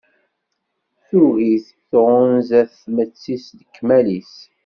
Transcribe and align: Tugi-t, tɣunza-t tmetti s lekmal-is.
Tugi-t, 1.07 1.67
tɣunza-t 1.89 2.71
tmetti 2.83 3.35
s 3.45 3.47
lekmal-is. 3.59 4.35